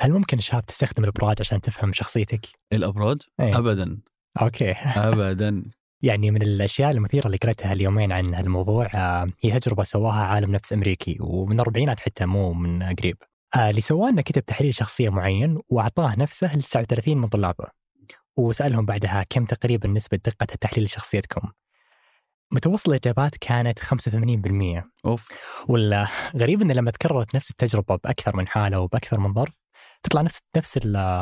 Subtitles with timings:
[0.00, 3.58] هل ممكن شاب تستخدم الأبراج عشان تفهم شخصيتك؟ الأبراج؟ إيه.
[3.58, 3.98] ابدا
[4.42, 5.62] أوكي ابدا
[6.02, 10.72] يعني من الأشياء المثيرة اللي قريتها اليومين عن هالموضوع آه، هي تجربة سواها عالم نفس
[10.72, 13.16] أمريكي ومن الاربعينات حتى مو من قريب.
[13.56, 17.64] آه، اللي سواه إنه كتب تحليل شخصية معين وأعطاه نفسه ل 39 من طلابه.
[18.36, 21.50] وسألهم بعدها كم تقريبا نسبة دقة التحليل لشخصيتكم؟
[22.52, 25.28] متوسط الاجابات كانت 85% أوف
[25.68, 29.61] والغريب انه لما تكررت نفس التجربة بأكثر من حالة وبأكثر من ظرف
[30.02, 30.80] تطلع نفس نفس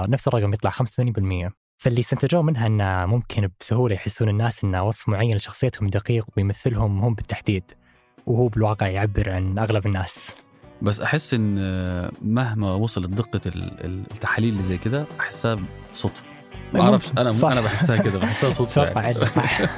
[0.09, 5.37] نفس الرقم يطلع 85% فاللي استنتجوه منها إنه ممكن بسهولة يحسون الناس ان وصف معين
[5.37, 7.63] لشخصيتهم دقيق ويمثلهم هم بالتحديد
[8.27, 10.35] وهو بالواقع يعبر عن أغلب الناس.
[10.83, 13.11] بس أحس إن آه، مهما وصلت
[13.47, 15.59] ال- التحاليل اللي زي كده أحسها
[15.93, 16.25] صدفه
[16.75, 17.49] ما أعرفش أنا صح.
[17.51, 19.15] أنا بحسها كده بحسها صدفه أتوقع يعني.
[19.27, 19.61] صح.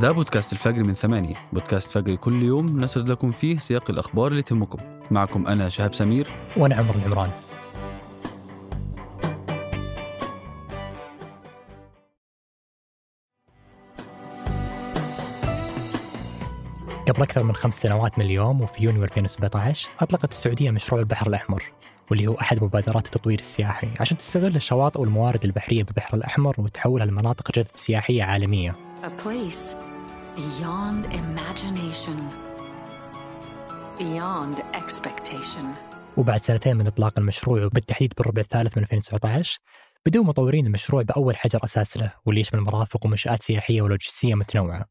[0.00, 1.34] ده بودكاست الفجر من ثمانية.
[1.52, 4.78] بودكاست فجر كل يوم نسرد لكم فيه سياق الأخبار اللي تهمكم
[5.14, 6.26] معكم أنا شهاب سمير.
[6.56, 7.30] وأنا عمر العمران.
[17.08, 21.62] قبل أكثر من خمس سنوات من اليوم وفي يونيو 2017 أطلقت السعودية مشروع البحر الأحمر
[22.10, 27.52] واللي هو أحد مبادرات التطوير السياحي عشان تستغل الشواطئ والموارد البحرية بالبحر الأحمر وتحولها لمناطق
[27.52, 28.74] جذب سياحية عالمية.
[29.02, 29.74] A place
[30.36, 31.63] beyond imagination,
[34.24, 35.64] beyond expectation.
[36.16, 39.58] وبعد سنتين من إطلاق المشروع وبالتحديد بالربع الثالث من 2019
[40.06, 44.84] بدأوا مطورين المشروع بأول حجر أساس له واللي يشمل مرافق ومنشآت سياحية ولوجستية متنوعة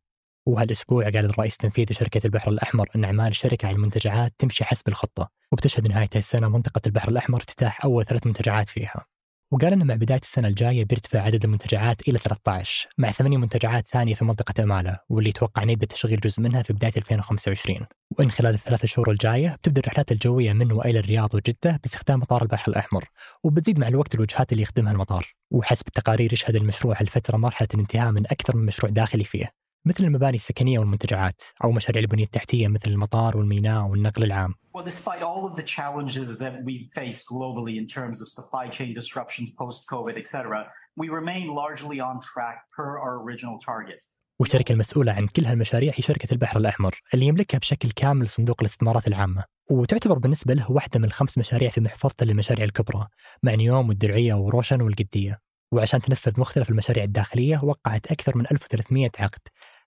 [0.45, 5.29] وهالأسبوع قال الرئيس التنفيذي شركة البحر الأحمر أن أعمال الشركة على المنتجعات تمشي حسب الخطة
[5.51, 9.05] وبتشهد نهاية السنة منطقة البحر الأحمر افتتاح أول ثلاث منتجعات فيها
[9.53, 14.15] وقال أن مع بداية السنة الجاية بيرتفع عدد المنتجعات إلى 13 مع ثمانية منتجعات ثانية
[14.15, 17.79] في منطقة أمالة واللي يتوقع أن يبدأ تشغيل جزء منها في بداية 2025
[18.19, 22.71] وإن خلال الثلاث شهور الجاية بتبدأ الرحلات الجوية من وإلى الرياض وجدة باستخدام مطار البحر
[22.71, 23.05] الأحمر
[23.43, 25.33] وبتزيد مع الوقت الوجهات اللي يخدمها المطار.
[25.51, 30.35] وحسب التقارير يشهد المشروع هالفترة مرحلة الانتهاء من أكثر من مشروع داخلي فيه مثل المباني
[30.37, 35.55] السكنية والمنتجعات أو مشاريع البنية التحتية مثل المطار والميناء والنقل العام Well, despite all of
[35.55, 40.35] the challenges that we face globally in terms of supply chain disruptions post COVID, etc.,
[41.01, 44.17] we remain largely on track per our original targets.
[44.39, 49.07] والشركة المسؤولة عن كل هالمشاريع هي شركة البحر الأحمر اللي يملكها بشكل كامل صندوق الاستثمارات
[49.07, 53.07] العامة وتعتبر بالنسبة له واحدة من الخمس مشاريع في محفظته للمشاريع الكبرى
[53.43, 55.39] مع نيوم والدرعية وروشن والقدية
[55.73, 59.39] وعشان تنفذ مختلف المشاريع الداخلية وقعت أكثر من 1300 عقد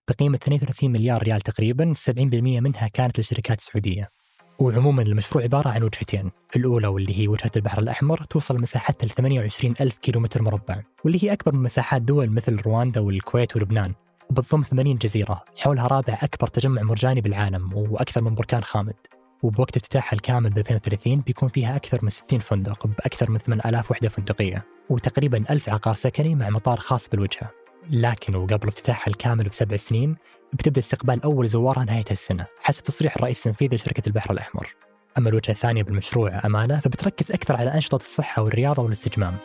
[0.08, 4.10] بقيمة 32 مليار ريال تقريبا 70% منها كانت للشركات السعودية
[4.58, 9.74] وعموما المشروع عبارة عن وجهتين الأولى واللي هي وجهة البحر الأحمر توصل مساحتها ل 28
[9.80, 13.94] ألف كيلومتر مربع واللي هي أكبر من مساحات دول مثل رواندا والكويت ولبنان.
[14.30, 18.94] وبتضم 80 جزيرة حولها رابع أكبر تجمع مرجاني بالعالم وأكثر من بركان خامد.
[19.42, 24.08] وبوقت افتتاحها الكامل ب 2030 بيكون فيها أكثر من 60 فندق بأكثر من 8000 وحدة
[24.08, 27.65] فندقية وتقريبا 1000 عقار سكني مع مطار خاص بالوجهة.
[27.90, 30.16] لكن وقبل افتتاحها الكامل بسبع سنين
[30.52, 34.74] بتبدأ استقبال أول زوارها نهاية السنة حسب تصريح الرئيس التنفيذي لشركة البحر الأحمر
[35.18, 39.36] أما الوجهة الثانية بالمشروع أمانة فبتركز أكثر على أنشطة الصحة والرياضة والاستجمام.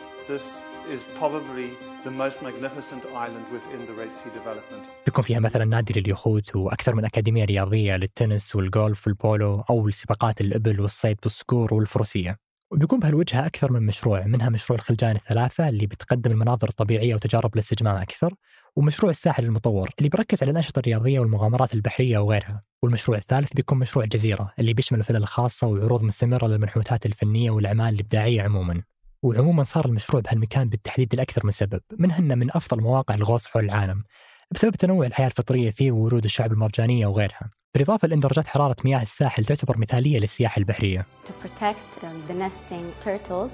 [5.06, 10.80] بيكون فيها مثلا نادي لليخوت وأكثر من أكاديمية رياضية للتنس والجولف والبولو أو سباقات الإبل
[10.80, 12.51] والصيد بالصقور والفروسية.
[12.72, 17.96] وبيكون بهالوجهه أكثر من مشروع منها مشروع الخلجان الثلاثة اللي بتقدم المناظر الطبيعية وتجارب الاستجمام
[17.96, 18.34] أكثر
[18.76, 22.62] ومشروع الساحل المطور اللي بيركز على الأنشطة الرياضية والمغامرات البحرية وغيرها.
[22.82, 28.42] والمشروع الثالث بيكون مشروع الجزيرة اللي بيشمل الفلل الخاصة وعروض مستمرة للمنحوتات الفنية والأعمال الإبداعية
[28.42, 28.82] عموما.
[29.22, 33.64] وعموما صار المشروع بهالمكان بالتحديد لأكثر من سبب منها أنه من أفضل مواقع الغوص حول
[33.64, 34.04] العالم.
[34.52, 39.44] بسبب تنوع الحياة الفطرية فيه وورود الشعب المرجانية وغيرها بالإضافة لأن درجات حرارة مياه الساحل
[39.44, 41.06] تعتبر مثالية للسياحة البحرية
[43.04, 43.50] turtles,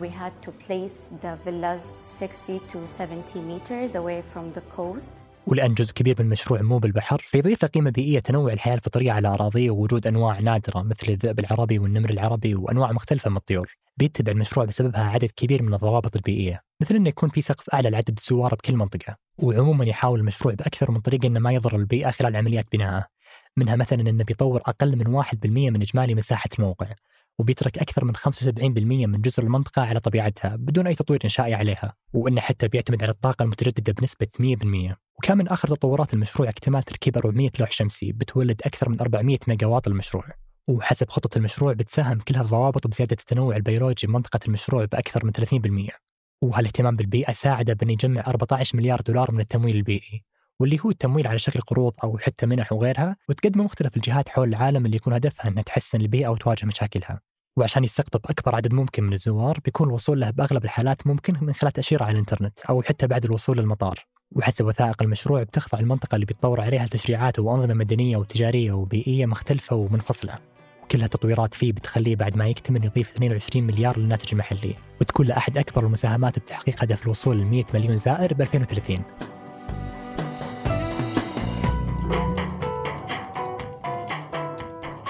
[0.00, 1.82] we had to place the villas
[2.18, 5.10] 60 to 70 meters away from the coast.
[5.46, 9.70] ولأن جزء كبير من المشروع مو بالبحر فيضيف قيمة بيئية تنوع الحياة الفطرية على أراضيه
[9.70, 15.10] ووجود أنواع نادرة مثل الذئب العربي والنمر العربي وأنواع مختلفة من الطيور بيتبع المشروع بسببها
[15.10, 19.16] عدد كبير من الضوابط البيئية مثل أنه يكون في سقف أعلى لعدد الزوار بكل منطقة
[19.38, 23.06] وعموما يحاول المشروع بأكثر من طريقة أنه ما يضر البيئة خلال عمليات بنائه
[23.56, 26.94] منها مثلا أنه بيطور أقل من 1% من إجمالي مساحة الموقع
[27.38, 28.20] وبيترك أكثر من 75%
[29.06, 33.42] من جزر المنطقة على طبيعتها بدون أي تطوير إنشائي عليها وأنه حتى بيعتمد على الطاقة
[33.42, 38.88] المتجددة بنسبة 100% وكان من آخر تطورات المشروع اكتمال تركيب 400 لوح شمسي بتولد أكثر
[38.88, 40.24] من 400 ميجا واط المشروع.
[40.68, 45.32] وحسب خطة المشروع بتساهم كل هالضوابط بزيادة التنوع البيولوجي بمنطقة المشروع بأكثر من
[45.90, 45.90] 30%
[46.42, 50.24] وهالاهتمام بالبيئة ساعده بأن يجمع 14 مليار دولار من التمويل البيئي
[50.60, 54.86] واللي هو التمويل على شكل قروض أو حتى منح وغيرها وتقدمه مختلف الجهات حول العالم
[54.86, 57.20] اللي يكون هدفها أنها تحسن البيئة وتواجه مشاكلها.
[57.56, 61.72] وعشان يستقطب أكبر عدد ممكن من الزوار بيكون الوصول له بأغلب الحالات ممكن من خلال
[61.72, 64.06] تأشيرة على الإنترنت أو حتى بعد الوصول للمطار.
[64.32, 70.57] وحسب وثائق المشروع بتخضع المنطقة اللي بيتطور عليها تشريعات وأنظمة مدنية وتجارية وبيئية مختلفة ومنفصلة.
[70.88, 75.86] كلها تطويرات فيه بتخليه بعد ما يكتمل يضيف 22 مليار للناتج المحلي وتكون لأحد أكبر
[75.86, 79.02] المساهمات بتحقيق هدف الوصول ل 100 مليون زائر ب 2030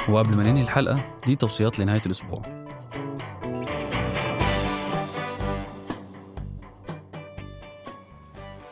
[0.08, 2.42] وقبل ما ننهي الحلقة دي توصيات لنهاية الأسبوع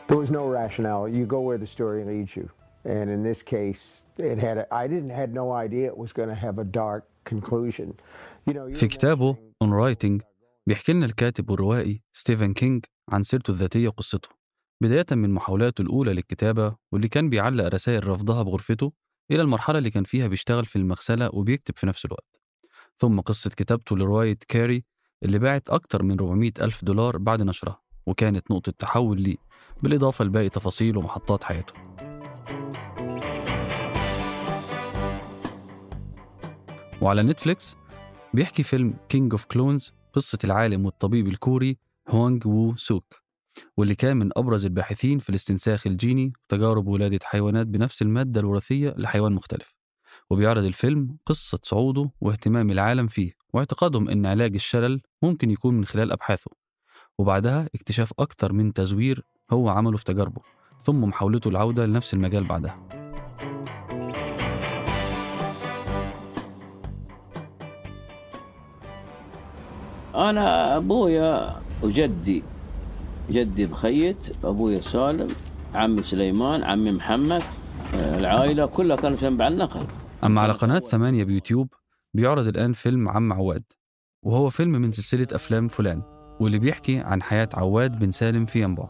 [0.07, 1.07] There was no rationale.
[1.09, 2.49] You go where the story leads you.
[2.87, 3.83] And in this case,
[4.17, 7.03] it had a, I didn't, had no idea it was going to have a dark
[7.25, 7.87] conclusion.
[8.47, 10.23] You know, في كتابه On Writing
[10.67, 14.29] بيحكي لنا الكاتب والروائي ستيفن كينج عن سيرته الذاتية وقصته
[14.81, 18.91] بداية من محاولاته الأولى للكتابة واللي كان بيعلق رسائل رفضها بغرفته
[19.31, 22.41] إلى المرحلة اللي كان فيها بيشتغل في المغسلة وبيكتب في نفس الوقت
[22.97, 24.83] ثم قصة كتابته لرواية Carrie
[25.23, 29.37] اللي باعت أكتر من 400 ألف دولار بعد نشرها وكانت نقطة تحول ليه
[29.83, 31.73] بالإضافة لباقي تفاصيل ومحطات حياته
[37.01, 37.75] وعلى نتفليكس
[38.33, 41.77] بيحكي فيلم King of Clones قصة العالم والطبيب الكوري
[42.09, 43.27] هونغ وو سوك
[43.77, 49.33] واللي كان من أبرز الباحثين في الاستنساخ الجيني وتجارب ولادة حيوانات بنفس المادة الوراثية لحيوان
[49.33, 49.77] مختلف.
[50.29, 56.11] وبيعرض الفيلم قصة صعوده واهتمام العالم فيه واعتقادهم أن علاج الشلل ممكن يكون من خلال
[56.11, 56.51] أبحاثه.
[57.17, 60.41] وبعدها اكتشاف أكثر من تزوير هو عمله في تجاربه
[60.83, 62.96] ثم محاولته العودة لنفس المجال بعدها.
[70.17, 72.43] أنا أبويا وجدي
[73.31, 75.27] جدي مخيت أبويا سالم
[75.75, 77.43] عمي سليمان عمي محمد
[77.95, 79.83] آه، العائلة كلها كانت تنبع النقل
[80.23, 81.67] أما على قناة ثمانية بيوتيوب
[82.13, 83.63] بيعرض الآن فيلم عم عواد
[84.23, 86.01] وهو فيلم من سلسلة أفلام فلان
[86.39, 88.89] واللي بيحكي عن حياة عواد بن سالم في ينبع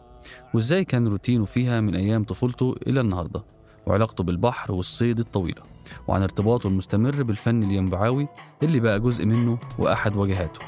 [0.54, 3.44] وإزاي كان روتينه فيها من أيام طفولته إلى النهاردة
[3.86, 5.62] وعلاقته بالبحر والصيد الطويلة
[6.08, 8.28] وعن ارتباطه المستمر بالفن الينبعاوي
[8.62, 10.60] اللي بقى جزء منه وأحد واجهاته.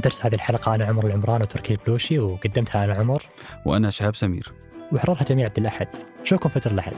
[0.00, 3.22] أنت أرسل هذه الحلقة أنا عمر العمران وتركي البلوشي وقدمتها أنا عمر.
[3.66, 4.52] وأنا شهاب سمير.
[4.92, 5.88] وحررها جميع عبد الأحد.
[6.22, 6.96] نشوفكم فترة الأحد.